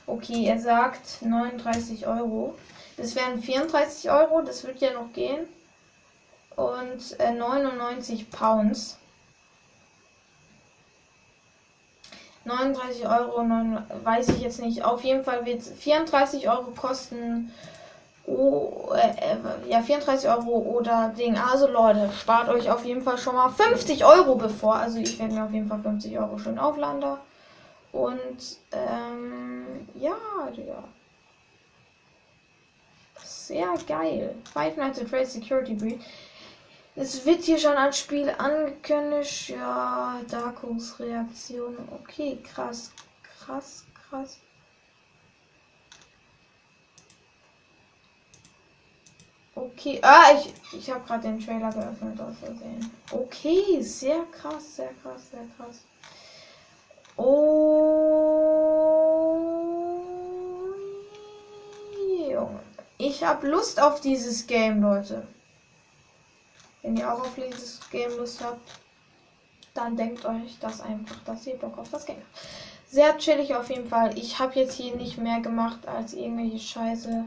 Okay, 0.08 0.46
er 0.46 0.60
sagt 0.60 1.22
39 1.22 2.06
Euro. 2.08 2.56
Das 2.98 3.16
wären 3.16 3.42
34 3.42 4.10
Euro, 4.12 4.42
das 4.42 4.64
wird 4.64 4.80
ja 4.80 4.94
noch 4.94 5.12
gehen. 5.14 5.48
Und 6.56 7.20
äh, 7.20 7.32
99 7.32 8.30
Pounds. 8.30 8.98
39 12.46 13.08
Euro, 13.08 13.44
9, 13.44 13.84
weiß 14.04 14.30
ich 14.30 14.42
jetzt 14.42 14.62
nicht. 14.62 14.86
Auf 14.86 15.04
jeden 15.04 15.24
Fall 15.24 15.46
wird 15.46 15.64
34 15.64 16.48
Euro 16.48 16.72
kosten. 16.72 17.52
Oh, 18.28 18.94
äh, 18.96 19.70
ja, 19.70 19.82
34 19.82 20.30
Euro 20.30 20.58
oder 20.78 21.14
Ding. 21.18 21.38
Also 21.38 21.68
Leute, 21.68 22.10
spart 22.20 22.50
euch 22.50 22.70
auf 22.70 22.86
jeden 22.86 23.02
Fall 23.02 23.18
schon 23.18 23.36
mal 23.36 23.50
50 23.50 24.06
Euro 24.06 24.36
bevor. 24.36 24.76
Also 24.76 25.00
ich 25.00 25.20
werde 25.20 25.34
mir 25.34 25.44
auf 25.44 25.52
jeden 25.52 25.68
Fall 25.68 25.82
50 25.82 26.18
Euro 26.20 26.38
schön 26.38 26.60
aufladen. 26.60 27.18
Und 27.92 28.58
ähm, 28.72 29.55
Digga. 30.52 30.84
Sehr 33.24 33.76
geil. 33.88 34.36
Five 34.54 34.78
Nights 34.78 35.00
at 35.00 35.10
Freddy's 35.10 35.34
Security 35.34 35.74
Breach. 35.74 36.02
Es 36.96 37.26
wird 37.26 37.44
hier 37.44 37.58
schon 37.58 37.76
als 37.76 38.00
Spiel 38.00 38.30
angekündigt. 38.30 39.50
Ja, 39.50 40.22
Darkos 40.30 41.00
Reaktion. 41.00 41.78
Okay, 41.92 42.40
krass. 42.42 42.92
Krass, 43.24 43.86
krass. 44.10 44.40
Okay, 49.54 50.00
ah, 50.02 50.32
ich, 50.34 50.54
ich 50.74 50.90
habe 50.90 51.06
gerade 51.06 51.24
den 51.24 51.40
Trailer 51.40 51.70
geöffnet 51.72 52.20
aus 52.20 52.38
Versehen. 52.40 52.92
Okay, 53.12 53.82
sehr 53.82 54.24
krass, 54.26 54.76
sehr 54.76 54.94
krass, 55.02 55.30
sehr 55.32 55.46
krass. 55.56 55.82
Oh, 57.18 57.96
Junge. 62.30 62.60
Ich 62.98 63.24
habe 63.24 63.48
Lust 63.48 63.82
auf 63.82 64.00
dieses 64.00 64.48
Game, 64.48 64.82
Leute. 64.82 65.28
Wenn 66.82 66.96
ihr 66.96 67.12
auch 67.12 67.20
auf 67.20 67.36
dieses 67.36 67.82
Game 67.90 68.16
Lust 68.18 68.42
habt, 68.42 68.80
dann 69.74 69.98
denkt 69.98 70.24
euch 70.26 70.58
das 70.62 70.80
einfach, 70.80 71.18
dass 71.26 71.46
ihr 71.46 71.58
Bock 71.58 71.78
auf 71.78 71.90
das 71.90 72.06
Game 72.06 72.18
habt. 72.18 72.48
Sehr 72.88 73.18
chillig 73.18 73.54
auf 73.54 73.70
jeden 73.70 73.90
Fall. 73.90 74.18
Ich 74.18 74.40
habe 74.40 74.56
jetzt 74.56 74.76
hier 74.76 74.96
nicht 74.96 75.18
mehr 75.18 75.42
gemacht 75.42 75.86
als 75.88 76.14
irgendwelche 76.14 76.60
Scheiße. 76.60 77.26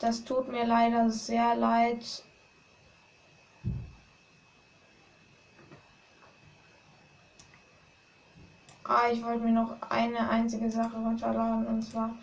Das 0.00 0.24
tut 0.24 0.48
mir 0.48 0.64
leider 0.64 1.10
sehr 1.10 1.54
leid. 1.54 2.24
Ah, 8.84 9.10
ich 9.12 9.22
wollte 9.22 9.42
mir 9.42 9.52
noch 9.52 9.76
eine 9.90 10.30
einzige 10.30 10.70
Sache 10.70 10.96
runterladen 10.96 11.66
und 11.66 11.82
zwar. 11.82 12.16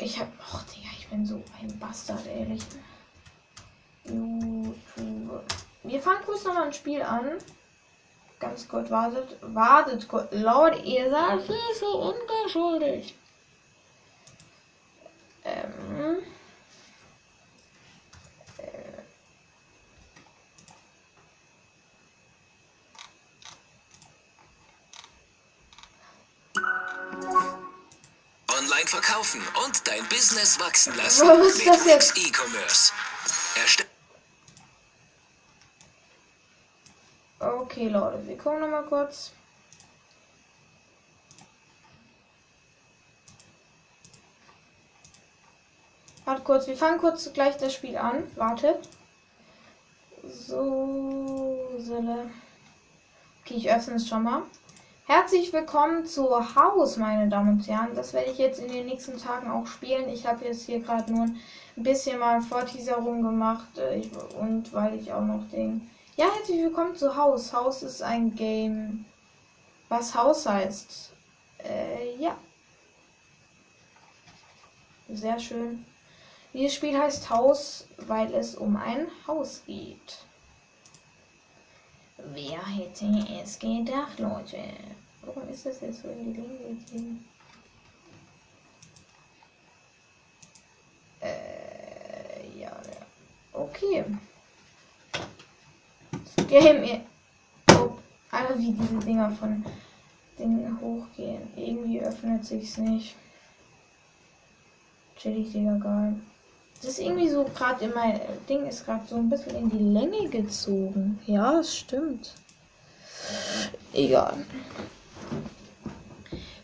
Ich 0.00 0.18
hab. 0.18 0.28
Och, 0.52 0.62
Digga, 0.64 0.88
ich 0.98 1.08
bin 1.08 1.26
so 1.26 1.42
ein 1.60 1.78
Bastard, 1.78 2.26
ehrlich. 2.26 2.62
YouTube. 4.04 5.44
Wir 5.82 6.00
fangen 6.00 6.24
kurz 6.24 6.44
nochmal 6.44 6.64
ein 6.64 6.72
Spiel 6.72 7.02
an. 7.02 7.32
Ganz 8.38 8.66
kurz, 8.66 8.90
wartet. 8.90 9.36
Wartet 9.42 10.08
kurz. 10.08 10.32
Leute, 10.32 10.78
ihr 10.80 11.10
seid 11.10 11.42
so 11.78 12.14
ungeschuldig. 12.14 13.14
Ähm. 15.44 15.99
Online 28.80 28.88
verkaufen 28.88 29.42
und 29.64 29.86
dein 29.86 30.08
Business 30.08 30.58
wachsen 30.58 30.94
lassen 30.96 31.28
Was 31.28 31.46
ist 31.46 31.58
mit 31.58 31.66
das 31.68 31.84
jetzt? 31.84 32.16
E-Commerce. 32.16 32.92
Erste 33.56 33.84
Okay, 37.38 37.88
Leute, 37.88 38.26
wir 38.26 38.36
gucken 38.36 38.60
nochmal 38.60 38.84
kurz. 38.84 39.32
Warte 46.24 46.42
kurz, 46.42 46.66
wir 46.66 46.76
fangen 46.76 46.98
kurz 46.98 47.32
gleich 47.32 47.56
das 47.56 47.74
Spiel 47.74 47.96
an. 47.96 48.24
Wartet. 48.36 48.88
So, 50.22 51.70
Sille. 51.78 52.30
Okay, 53.42 53.54
ich 53.54 53.70
öffne 53.70 53.94
es 53.96 54.06
schon 54.08 54.22
mal. 54.22 54.42
Herzlich 55.10 55.52
willkommen 55.52 56.06
zu 56.06 56.54
Haus, 56.54 56.96
meine 56.96 57.28
Damen 57.28 57.58
und 57.58 57.66
Herren. 57.66 57.96
Das 57.96 58.12
werde 58.12 58.30
ich 58.30 58.38
jetzt 58.38 58.60
in 58.60 58.70
den 58.70 58.86
nächsten 58.86 59.18
Tagen 59.18 59.50
auch 59.50 59.66
spielen. 59.66 60.08
Ich 60.08 60.24
habe 60.24 60.44
jetzt 60.44 60.66
hier 60.66 60.78
gerade 60.78 61.12
nur 61.12 61.24
ein 61.24 61.36
bisschen 61.74 62.20
mal 62.20 62.40
Vorteaserung 62.40 63.20
gemacht 63.20 63.76
äh, 63.76 63.96
ich, 63.96 64.08
und 64.38 64.72
weil 64.72 64.94
ich 64.94 65.12
auch 65.12 65.24
noch 65.24 65.42
den. 65.50 65.90
Ja, 66.14 66.26
herzlich 66.32 66.62
willkommen 66.62 66.94
zu 66.94 67.16
Haus. 67.16 67.52
Haus 67.52 67.82
ist 67.82 68.04
ein 68.04 68.36
Game, 68.36 69.04
was 69.88 70.14
Haus 70.14 70.46
heißt. 70.46 71.10
Äh, 71.64 72.14
ja. 72.22 72.36
Sehr 75.08 75.40
schön. 75.40 75.84
Dieses 76.54 76.74
Spiel 76.76 76.96
heißt 76.96 77.30
Haus, 77.30 77.88
weil 77.96 78.32
es 78.32 78.54
um 78.54 78.76
ein 78.76 79.08
Haus 79.26 79.62
geht. 79.66 80.18
Wer 82.26 82.66
hätte 82.66 83.06
es 83.42 83.58
gedacht, 83.58 84.18
Leute? 84.18 84.58
Warum 85.22 85.48
ist 85.48 85.66
das 85.66 85.80
jetzt 85.80 86.02
so 86.02 86.08
in 86.08 86.32
die 86.32 86.40
Länge 86.40 86.58
gegangen? 86.58 87.24
Äh, 91.20 92.58
ja, 92.58 92.70
ja. 92.70 93.06
Okay. 93.52 94.04
Das 96.12 96.46
Game. 96.46 97.02
Oh, 97.70 97.90
Alter, 98.30 98.58
wie 98.58 98.72
diese 98.72 98.98
Dinger 98.98 99.30
von 99.32 99.64
Dingen 100.38 100.80
hochgehen. 100.80 101.48
Irgendwie 101.56 102.00
öffnet 102.00 102.44
sich's 102.44 102.78
nicht. 102.78 103.16
Chillig, 105.16 105.52
Digga, 105.52 105.76
geil. 105.76 106.14
Das 106.80 106.92
ist 106.92 106.98
irgendwie 107.00 107.28
so 107.28 107.44
gerade 107.44 107.84
in 107.84 107.92
mein 107.94 108.20
Ding 108.48 108.66
ist 108.66 108.86
gerade 108.86 109.06
so 109.06 109.16
ein 109.16 109.28
bisschen 109.28 109.54
in 109.54 109.70
die 109.70 109.78
Länge 109.78 110.28
gezogen. 110.30 111.20
Ja, 111.26 111.60
es 111.60 111.76
stimmt. 111.76 112.32
Egal. 113.92 114.34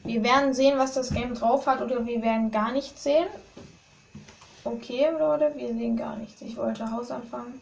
Wir 0.04 0.22
werden 0.22 0.54
sehen, 0.54 0.78
was 0.78 0.94
das 0.94 1.10
Game 1.10 1.34
drauf 1.34 1.66
hat, 1.66 1.82
oder 1.82 2.06
wir 2.06 2.22
werden 2.22 2.50
gar 2.50 2.72
nichts 2.72 3.02
sehen. 3.02 3.26
Okay, 4.64 5.08
Leute, 5.18 5.52
wir 5.56 5.68
sehen 5.68 5.96
gar 5.96 6.16
nichts. 6.16 6.40
Ich 6.40 6.56
wollte 6.56 6.90
Haus 6.90 7.10
anfangen. 7.10 7.60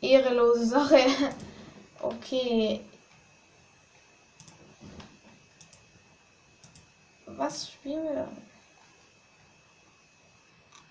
Ehrelose 0.00 0.66
Sache. 0.66 0.98
Okay. 2.04 2.80
Was 7.26 7.70
spielen 7.70 8.02
wir 8.02 8.14
dann? 8.14 8.36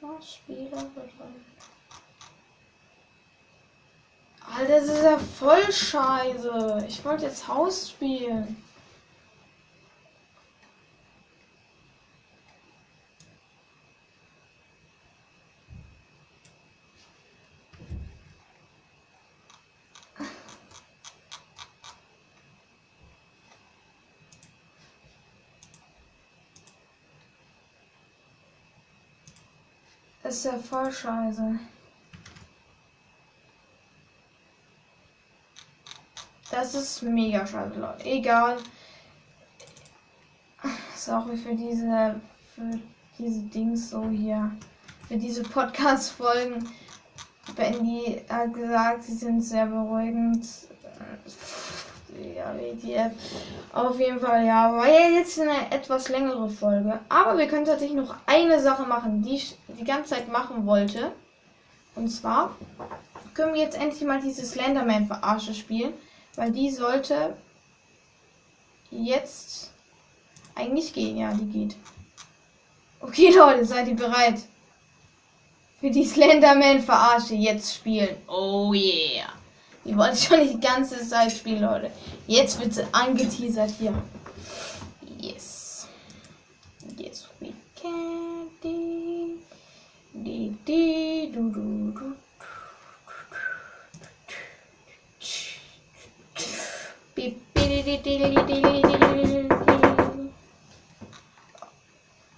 Was 0.01 0.33
Spieler? 0.33 0.89
Alter, 4.55 4.67
das 4.67 4.85
ist 4.85 5.03
ja 5.03 5.17
voll 5.19 5.71
scheiße. 5.71 6.85
Ich 6.87 7.05
wollte 7.05 7.25
jetzt 7.25 7.47
Haus 7.47 7.91
spielen. 7.91 8.63
Ist 30.31 30.45
ja 30.45 30.57
voll 30.57 30.89
scheiße. 30.89 31.59
Das 36.49 36.73
ist 36.73 37.03
mega 37.03 37.45
scheiße, 37.45 37.77
Leute. 37.77 38.05
Egal. 38.05 38.57
Sorry 40.95 41.35
für 41.35 41.53
diese, 41.53 42.21
für 42.55 42.79
diese 43.19 43.41
Dings 43.43 43.89
so 43.89 44.09
hier. 44.09 44.51
Für 45.09 45.17
diese 45.17 45.43
Podcast-Folgen. 45.43 46.69
Die 47.57 48.21
hat 48.29 48.53
gesagt, 48.53 49.03
sie 49.03 49.15
sind 49.15 49.41
sehr 49.41 49.65
beruhigend. 49.65 50.47
Ja, 52.41 52.55
WTF. 52.55 53.11
Auf 53.73 53.99
jeden 53.99 54.19
Fall, 54.19 54.45
ja. 54.45 54.73
War 54.75 54.87
ja 54.87 55.09
jetzt 55.09 55.39
eine 55.39 55.71
etwas 55.71 56.09
längere 56.09 56.49
Folge. 56.49 56.99
Aber 57.07 57.37
wir 57.37 57.47
können 57.47 57.65
tatsächlich 57.65 57.97
noch 57.97 58.15
eine 58.25 58.59
Sache 58.59 58.83
machen, 58.83 59.21
die 59.21 59.35
ich 59.35 59.55
die 59.67 59.83
ganze 59.83 60.15
Zeit 60.15 60.27
machen 60.31 60.65
wollte. 60.65 61.11
Und 61.95 62.09
zwar 62.09 62.55
können 63.33 63.53
wir 63.53 63.61
jetzt 63.61 63.77
endlich 63.77 64.01
mal 64.03 64.19
diese 64.19 64.45
Slenderman-Verarsche 64.45 65.53
spielen. 65.53 65.93
Weil 66.35 66.51
die 66.51 66.71
sollte 66.71 67.35
jetzt 68.89 69.71
eigentlich 70.55 70.93
gehen. 70.93 71.17
Ja, 71.17 71.33
die 71.33 71.45
geht. 71.45 71.75
Okay, 73.01 73.31
Leute, 73.35 73.65
seid 73.65 73.87
ihr 73.87 73.95
bereit? 73.95 74.39
Für 75.79 75.91
die 75.91 76.05
Slenderman-Verarsche 76.05 77.35
jetzt 77.35 77.75
spielen. 77.75 78.15
Oh 78.27 78.73
yeah. 78.73 79.40
Die 79.83 79.97
wollte 79.97 80.17
schon 80.17 80.47
die 80.47 80.59
ganze 80.59 81.07
Zeit 81.07 81.31
spielen, 81.31 81.61
Leute. 81.61 81.91
Jetzt 82.27 82.59
wird 82.59 82.73
sie 82.73 82.85
angeteasert 82.91 83.71
hier. 83.79 83.93
Yes. 85.19 85.87
Yes, 86.97 87.27
we 87.39 87.53
can. 87.81 88.31
Di, 88.61 89.39
di, 90.13 90.55
di, 90.65 91.31
du, 91.33 91.49
du, 91.49 91.91
du. 91.93 92.13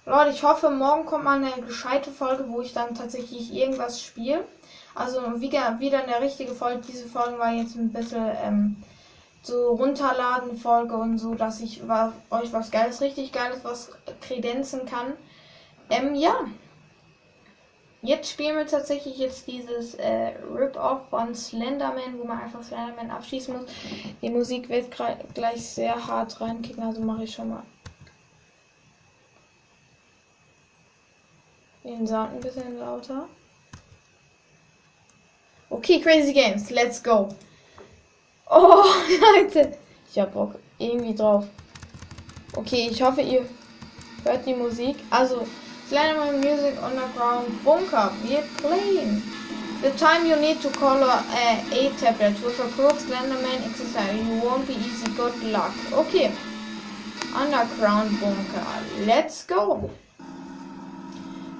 Leute, 0.06 0.32
ich 0.32 0.42
hoffe, 0.42 0.68
morgen 0.68 1.06
kommt 1.06 1.24
mal 1.24 1.42
eine 1.42 1.62
gescheite 1.62 2.10
Folge, 2.10 2.44
wo 2.48 2.60
ich 2.60 2.74
dann 2.74 2.94
tatsächlich 2.94 3.54
irgendwas 3.54 4.02
spiele. 4.02 4.44
Also 4.94 5.40
wieder, 5.40 5.80
wieder 5.80 6.02
eine 6.02 6.20
richtige 6.20 6.52
Folge. 6.52 6.82
Diese 6.86 7.08
Folge 7.08 7.38
war 7.38 7.52
jetzt 7.52 7.74
ein 7.74 7.90
bisschen 7.90 8.30
ähm, 8.42 8.76
so 9.42 9.70
runterladen 9.70 10.58
Folge 10.58 10.94
und 10.94 11.16
so, 11.16 11.34
dass 11.34 11.60
ich 11.60 11.88
war, 11.88 12.12
euch 12.28 12.52
was 12.52 12.70
Geiles, 12.70 13.00
richtig 13.00 13.32
Geiles, 13.32 13.64
was 13.64 13.92
kredenzen 14.20 14.84
kann. 14.84 15.14
Ähm, 15.88 16.14
ja. 16.14 16.34
Jetzt 18.02 18.30
spielen 18.30 18.58
wir 18.58 18.66
tatsächlich 18.66 19.16
jetzt 19.16 19.46
dieses 19.46 19.94
äh, 19.94 20.34
Rip-Off 20.54 21.08
von 21.08 21.34
Slenderman, 21.34 22.18
wo 22.18 22.24
man 22.24 22.42
einfach 22.42 22.62
Slenderman 22.62 23.10
abschießen 23.10 23.56
muss. 23.56 23.70
Die 24.20 24.28
Musik 24.28 24.68
wird 24.68 24.94
gleich 25.32 25.66
sehr 25.66 26.06
hart 26.06 26.38
reinkicken, 26.42 26.82
also 26.82 27.00
mache 27.00 27.24
ich 27.24 27.32
schon 27.32 27.48
mal 27.48 27.62
den 31.84 32.06
Sound 32.06 32.32
ein 32.32 32.40
bisschen 32.40 32.78
lauter. 32.78 33.28
Okay, 35.70 36.00
Crazy 36.00 36.32
Games, 36.32 36.70
let's 36.70 37.02
go. 37.02 37.28
Oh, 38.50 38.84
Leute. 39.36 39.76
Ich 40.10 40.18
hab 40.18 40.32
Bock 40.32 40.54
irgendwie 40.78 41.14
drauf. 41.14 41.46
Okay, 42.56 42.88
ich 42.90 43.02
hoffe, 43.02 43.20
ihr 43.20 43.44
hört 44.24 44.46
die 44.46 44.54
Musik. 44.54 44.96
Also, 45.10 45.46
Slenderman 45.88 46.40
Music 46.40 46.74
Underground 46.82 47.64
Bunker. 47.64 48.12
We're 48.22 48.44
playing. 48.58 49.22
The 49.82 49.90
time 49.98 50.26
you 50.26 50.36
need 50.36 50.62
to 50.62 50.70
color 50.70 51.22
a, 51.32 51.62
a 51.72 51.90
tablet 52.00 52.42
with 52.42 52.58
a 52.60 52.68
Crook 52.74 52.96
Slenderman 52.98 53.66
exercise. 53.68 54.14
You 54.14 54.40
won't 54.40 54.66
be 54.66 54.74
easy. 54.74 55.10
Good 55.16 55.42
luck. 55.42 55.74
Okay. 55.92 56.32
Underground 57.34 58.18
Bunker. 58.20 58.64
Let's 59.04 59.44
go. 59.44 59.90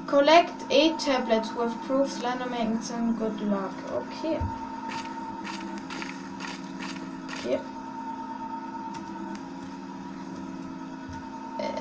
Collect 0.07 0.65
eight 0.71 0.99
tablets 0.99 1.55
with 1.57 1.73
proof 1.87 2.09
Slenderman 2.09 2.91
and 2.91 3.19
good 3.19 3.41
luck. 3.41 3.73
Okay. 3.91 4.39
Okay. 7.39 7.59
Äh. 11.59 11.73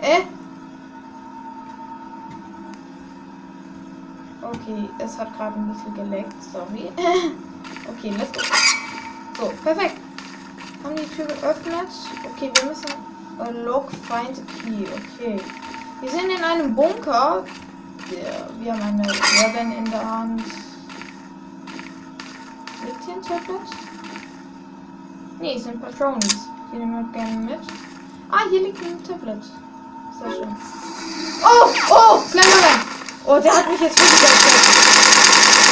Äh? 0.00 0.22
Okay, 4.42 4.94
es 4.98 5.18
hat 5.18 5.36
gerade 5.36 5.56
ein 5.56 5.68
bisschen 5.68 5.94
geleckt, 5.94 6.42
sorry. 6.42 6.92
okay, 7.88 8.10
let's 8.16 8.32
go. 8.32 8.40
So, 9.36 9.52
perfekt. 9.62 10.09
Haben 10.82 10.96
die 10.96 11.06
Tür 11.08 11.26
geöffnet? 11.26 11.88
Okay, 12.34 12.50
wir 12.54 12.64
müssen. 12.68 13.64
Lock, 13.64 13.90
find 13.90 14.42
key. 14.62 14.86
Okay. 14.86 15.40
Wir 16.00 16.10
sind 16.10 16.30
in 16.30 16.42
einem 16.42 16.74
Bunker. 16.74 17.44
Ja, 18.10 18.48
wir 18.58 18.72
haben 18.72 18.82
eine 18.82 19.06
Weapon 19.08 19.72
in 19.72 19.90
der 19.90 20.10
Hand. 20.10 20.42
Liegt 22.84 23.04
hier 23.04 23.14
ein 23.14 23.22
Tablet? 23.22 23.60
Es 25.42 25.64
sind 25.64 25.80
Patrons. 25.80 26.48
Die 26.72 26.76
nehmen 26.76 27.12
wir 27.12 27.12
gerne 27.12 27.36
mit. 27.36 27.60
Ah, 28.30 28.44
hier 28.50 28.62
liegt 28.62 28.82
ein 28.84 29.02
Tablet. 29.04 29.42
Sehr 30.22 30.32
schön. 30.32 30.56
Oh, 31.42 31.68
oh, 31.90 32.20
Slenderman! 32.28 32.80
Oh, 33.26 33.38
der 33.38 33.56
hat 33.56 33.70
mich 33.70 33.80
jetzt 33.80 33.98
wirklich 33.98 34.22
erschreckt. 34.22 34.70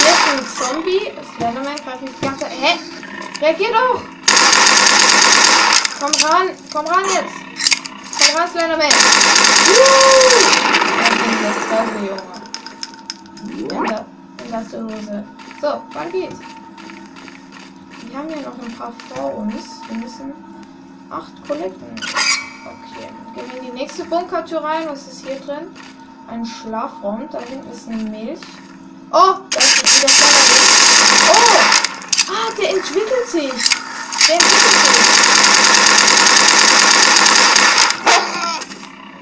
Hier 0.02 0.12
ist 0.12 0.26
ein 0.32 0.40
Zombie. 0.74 1.12
Slenderman 1.36 1.76
greift 1.76 2.02
mich 2.02 2.12
die 2.20 2.26
ganze. 2.26 2.46
Hä? 2.46 2.78
Reagier 3.40 3.72
doch! 3.72 4.17
Komm 6.00 6.12
ran! 6.12 6.48
Komm 6.72 6.87
ran 6.87 7.04
jetzt! 7.04 7.34
Komm 8.18 8.37
ran, 8.37 8.50
Slenderman! 8.50 8.88
Das 11.42 11.58
war 11.70 11.84
so, 11.87 11.98
Junge. 12.06 12.38
In 13.42 13.68
in 14.44 14.50
der 14.50 14.61
Hose. 14.61 15.24
So, 15.61 15.82
wann 15.92 16.12
geht's? 16.12 16.37
Wir 18.02 18.18
haben 18.18 18.30
ja 18.30 18.37
noch 18.37 18.58
ein 18.58 18.72
paar 18.76 18.92
vor 19.14 19.34
uns. 19.37 19.80
Wir 19.88 19.98
müssen 19.98 20.32
acht 21.11 21.32
collecten. 21.46 21.94
Okay. 21.98 23.08
Gehen 23.34 23.52
wir 23.52 23.58
in 23.58 23.66
die 23.66 23.72
nächste 23.72 24.04
Bunkertür 24.04 24.62
rein. 24.62 24.87
Was 24.88 25.06
ist 25.06 25.26
hier 25.26 25.40
drin? 25.40 25.74
Ein 26.28 26.44
Schlafraum. 26.44 27.28
Da 27.30 27.40
hinten 27.40 27.70
ist 27.70 27.88
eine 27.88 28.02
Milch. 28.04 28.40
Oh, 29.11 29.34
da 29.50 29.58
ist 29.58 30.02
wieder 30.02 30.08
Milch. 30.08 30.68
Oh! 31.28 31.58
Ah, 32.30 32.50
der 32.56 32.70
entwickelt 32.70 33.28
sich. 33.28 33.52
Der 34.26 34.34
entwickelt 34.34 34.74
sich. 34.84 35.08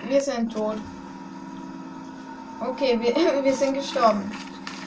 Wir 0.09 0.16
sind 0.27 0.53
tot. 0.53 0.77
Okay, 2.61 2.99
wir, 3.01 3.15
wir 3.45 3.55
sind 3.55 3.75
gestorben. 3.75 4.31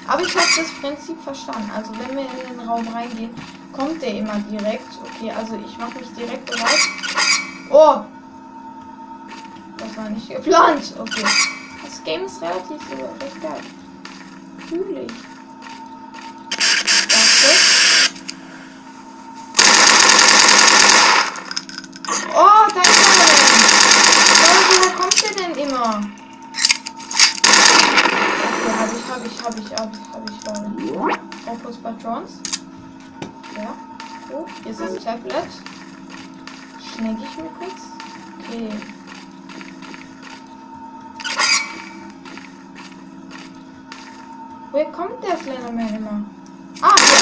Aber 0.07 0.21
ich 0.23 0.35
habe 0.35 0.47
das 0.57 0.71
Prinzip 0.81 1.21
verstanden. 1.21 1.69
Also 1.75 1.91
wenn 1.99 2.15
wir 2.15 2.23
in 2.23 2.57
den 2.57 2.67
Raum 2.67 2.87
reingehen, 2.87 3.31
kommt 3.73 4.01
der 4.01 4.15
immer 4.15 4.39
direkt. 4.51 4.87
Okay, 5.03 5.31
also 5.31 5.55
ich 5.55 5.77
mache 5.77 5.99
mich 5.99 6.11
direkt 6.13 6.45
bereit. 6.45 6.79
Oh! 7.69 8.01
Das 9.77 9.95
war 9.97 10.09
nicht 10.09 10.29
geplant. 10.29 10.93
Okay. 10.99 11.23
Das 11.83 12.03
Game 12.03 12.25
ist 12.25 12.41
relativ 12.41 12.81
so 12.89 12.95
recht 13.23 13.41
geil. 13.41 13.61
Fühle 14.67 15.01
ich. 15.03 15.13
Oh, 22.31 22.67
da 22.73 22.81
ist 22.81 22.99
er 22.99 23.13
denn. 23.25 23.59
Woher 24.69 24.93
kommt 24.95 25.21
der 25.21 25.31
denn 25.31 25.53
immer? 25.57 26.01
Okay, 28.43 28.73
habe 29.09 29.27
ich, 29.27 29.38
habe 29.49 29.61
ich, 29.61 29.71
habe 29.75 29.91
ich, 30.29 30.45
Leute. 30.45 31.19
Auch 31.47 31.63
kurz 31.63 31.77
Patrons. 31.77 32.39
Ja. 33.55 33.73
So, 34.29 34.45
hier 34.61 34.71
ist 34.71 34.79
das 34.79 35.03
Tablet. 35.03 35.49
Schneck 36.79 37.17
ich 37.17 37.37
mir 37.37 37.49
kurz. 37.57 37.81
Okay. 38.39 38.69
Woher 44.71 44.91
kommt 44.91 45.23
der 45.23 45.37
Slenderman 45.37 45.95
immer? 45.95 46.23
Ah, 46.81 46.95
hier. 46.99 47.17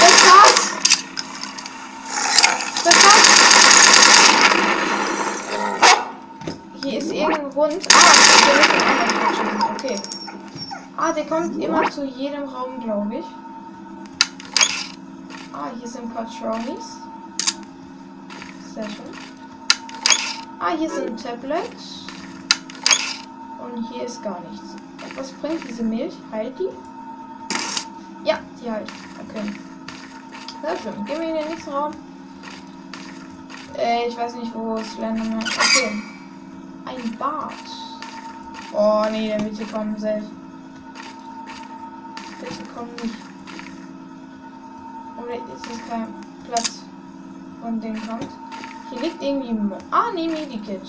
Was 0.00 0.08
ist 0.08 0.24
das? 0.26 0.54
Was 2.84 2.94
ist 2.94 3.04
das? 3.04 3.20
Hier 6.82 6.98
ist 6.98 7.12
irgendein 7.12 7.54
Hund. 7.54 7.86
Ah, 7.92 7.98
der 8.46 8.60
ist 8.60 8.70
ein 8.70 8.80
anderer 8.80 9.10
Okay. 9.82 9.96
Ah, 11.10 11.12
der 11.12 11.26
kommt 11.26 11.60
immer 11.60 11.90
zu 11.90 12.04
jedem 12.04 12.44
Raum, 12.44 12.78
glaube 12.84 13.16
ich. 13.16 13.24
Ah, 15.52 15.70
hier 15.76 15.88
sind 15.88 16.14
Patronis. 16.14 16.98
Sehr 18.72 18.84
schön. 18.84 19.10
Ah, 20.60 20.70
hier 20.78 20.88
sind 20.88 21.08
ein 21.08 21.16
Tablet. 21.16 21.76
Und 23.58 23.88
hier 23.88 24.04
ist 24.04 24.22
gar 24.22 24.38
nichts. 24.52 24.76
Was 25.16 25.32
bringt 25.32 25.68
diese 25.68 25.82
Milch? 25.82 26.14
Heilt 26.30 26.56
die? 26.60 26.68
Ja, 28.22 28.38
die 28.62 28.70
heilt. 28.70 28.92
Okay. 29.28 29.52
Sehr 30.62 30.76
schön. 30.76 31.04
Gehen 31.06 31.20
wir 31.20 31.28
in 31.28 31.34
den 31.34 31.48
nächsten 31.48 31.72
Raum. 31.72 31.92
Äh, 33.76 34.06
ich 34.06 34.16
weiß 34.16 34.36
nicht, 34.36 34.54
wo 34.54 34.76
Slenderman. 34.76 35.42
Okay. 35.42 36.02
Ein 36.84 37.18
Bad. 37.18 37.52
Oh, 38.72 39.04
nee, 39.10 39.26
der 39.26 39.44
wird 39.44 39.56
hier 39.56 39.66
kommen 39.66 39.98
selbst. 39.98 40.30
Bitte 42.50 42.64
komm 42.74 42.88
nicht. 43.02 43.14
Oder 45.22 45.34
ist 45.34 45.66
es 45.70 45.88
kein 45.88 46.08
Platz, 46.46 46.80
von 47.62 47.80
dem 47.80 47.94
kommt? 48.06 48.28
Hier 48.90 49.00
liegt 49.02 49.22
irgendwie. 49.22 49.52
Mo 49.52 49.78
ah, 49.92 50.10
nee, 50.12 50.26
Medikit. 50.26 50.82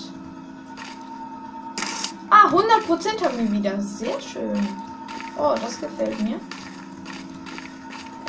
Ah, 2.32 2.48
100% 2.48 3.24
haben 3.24 3.38
wir 3.38 3.52
wieder. 3.52 3.80
Sehr 3.80 4.20
schön. 4.20 4.68
Oh, 5.38 5.54
das 5.62 5.80
gefällt 5.80 6.20
mir. 6.22 6.40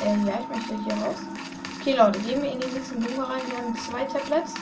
Äh, 0.05 0.17
ja, 0.27 0.39
ich 0.41 0.55
möchte 0.55 0.83
hier 0.83 0.93
raus. 1.03 1.15
Okay, 1.79 1.95
Leute, 1.95 2.19
gehen 2.19 2.43
wir 2.43 2.51
in 2.51 2.59
den 2.59 2.73
nächsten 2.73 2.99
Bunker 2.99 3.29
rein. 3.29 3.41
Wir 3.47 3.57
haben 3.57 3.75
zwei 3.75 4.03
Tablets. 4.03 4.53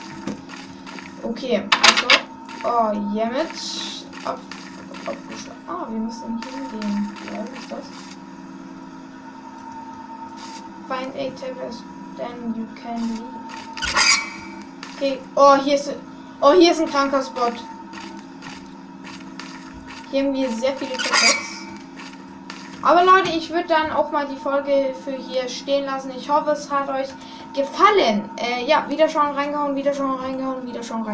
Okay, 1.22 1.68
also. 1.70 2.06
Oh, 2.64 2.92
Yemit. 3.14 4.06
Ab, 4.24 4.38
abgeschlossen. 5.06 5.60
Ah, 5.68 5.86
wir 5.90 5.98
müssen 5.98 6.40
hingehen. 6.42 7.16
Ja, 7.32 7.40
was 7.42 7.62
ist 7.62 7.72
das? 7.72 8.01
Find 10.92 11.16
eight 11.16 11.34
tablets, 11.38 11.80
then 12.18 12.54
you 12.54 12.68
can 12.76 13.00
leave. 13.08 13.24
Okay. 14.94 15.20
Oh, 15.34 15.56
hier 15.56 15.76
ist. 15.76 15.94
Oh, 16.42 16.52
hier 16.52 16.72
ist 16.72 16.80
ein 16.80 16.86
kranker 16.86 17.22
Spot. 17.22 17.50
Hier 20.10 20.22
haben 20.22 20.34
wir 20.34 20.50
sehr 20.50 20.76
viele 20.76 20.92
Tablets. 20.98 21.64
Aber 22.82 23.04
Leute, 23.04 23.30
ich 23.30 23.48
würde 23.48 23.68
dann 23.68 23.90
auch 23.90 24.12
mal 24.12 24.26
die 24.26 24.36
Folge 24.36 24.94
für 25.02 25.12
hier 25.12 25.48
stehen 25.48 25.86
lassen. 25.86 26.12
Ich 26.14 26.28
hoffe, 26.28 26.50
es 26.50 26.70
hat 26.70 26.90
euch 26.90 27.08
gefallen. 27.54 28.28
Äh, 28.36 28.66
ja, 28.66 28.84
Wiederschauen 28.86 29.34
reingehauen, 29.34 29.74
Wiederschauen 29.74 30.20
reingehauen, 30.20 30.66
Wiederschauen 30.66 31.04
reingehauen. 31.04 31.06